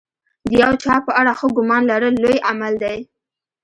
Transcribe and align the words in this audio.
د 0.47 0.49
یو 0.63 0.71
چا 0.83 0.95
په 1.05 1.11
اړه 1.19 1.31
ښه 1.39 1.47
ګمان 1.57 1.81
لرل 1.91 2.15
لوی 2.23 2.37
عمل 2.49 2.73
دی. 2.83 2.97